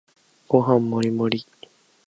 [0.47, 1.45] ご飯もりもり